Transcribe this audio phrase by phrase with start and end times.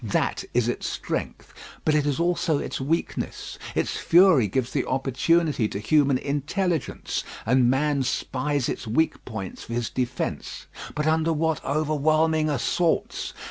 [0.03, 1.53] That is its strength;
[1.85, 3.59] but it is also its weakness.
[3.75, 9.73] Its fury gives the opportunity to human intelligence, and man spies its weak points for
[9.73, 13.35] his defence; but under what overwhelming assaults!